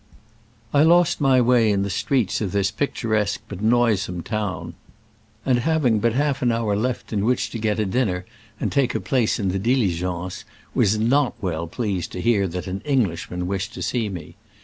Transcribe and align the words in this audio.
I 0.73 0.81
lost 0.81 1.21
my 1.21 1.39
way 1.41 1.69
in 1.71 1.83
the 1.83 1.91
streets 1.91 2.41
of 2.41 2.51
this 2.53 2.71
picturesque 2.71 3.41
but 3.47 3.61
noisome 3.61 4.23
town, 4.23 4.73
and 5.45 5.59
hav 5.59 5.85
ing 5.85 5.99
but 5.99 6.13
a 6.13 6.15
half 6.15 6.41
hour 6.41 6.75
left 6.75 7.13
in 7.13 7.23
which 7.23 7.51
to 7.51 7.59
get 7.59 7.77
a 7.79 7.85
dinner 7.85 8.25
and 8.59 8.71
take 8.71 8.95
a 8.95 8.99
place 8.99 9.37
in 9.37 9.49
the 9.49 9.59
dili 9.59 9.91
gence, 9.95 10.43
was 10.73 10.97
not 10.97 11.35
well 11.39 11.67
pleased 11.67 12.11
to 12.13 12.19
hear 12.19 12.47
that 12.47 12.65
an 12.65 12.81
Englishman 12.83 13.45
wished 13.45 13.75
to 13.75 13.83
see 13.83 14.09
me. 14.09 14.37